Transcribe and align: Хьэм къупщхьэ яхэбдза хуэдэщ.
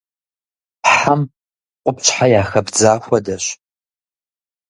Хьэм 0.95 1.21
къупщхьэ 1.83 2.25
яхэбдза 2.41 2.91
хуэдэщ. 3.03 3.45